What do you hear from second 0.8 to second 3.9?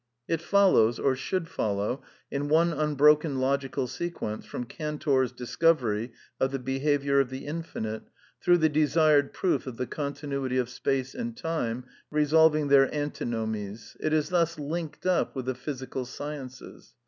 (or should follow) in one unbroken logical